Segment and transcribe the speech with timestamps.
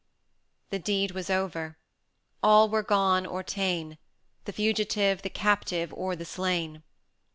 [0.01, 0.67] XIII.
[0.71, 1.77] The deed was over!
[2.41, 3.99] All were gone or ta'en,
[4.45, 6.81] The fugitive, the captive, or the slain.